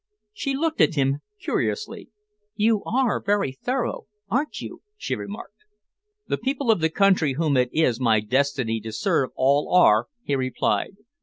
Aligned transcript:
She 0.33 0.55
looked 0.55 0.81
at 0.81 0.95
him 0.95 1.19
curiously. 1.39 2.09
"You 2.55 2.81
are 2.85 3.21
very 3.23 3.51
thorough, 3.51 4.07
aren't 4.29 4.59
you?" 4.59 4.81
she 4.97 5.13
remarked. 5.15 5.65
"The 6.25 6.39
people 6.39 6.71
of 6.71 6.79
the 6.81 6.89
country 6.89 7.33
whom 7.33 7.55
it 7.55 7.69
is 7.71 7.99
my 7.99 8.19
destiny 8.19 8.79
to 8.79 8.91
serve 8.91 9.29
all 9.35 9.71
are," 9.75 10.07
he 10.23 10.35
replied. 10.35 10.95